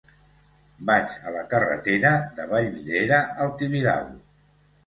Vaig 0.89 1.17
a 1.31 1.33
la 1.35 1.43
carretera 1.51 2.13
de 2.39 2.47
Vallvidrera 2.55 3.23
al 3.47 3.55
Tibidabo. 3.61 4.19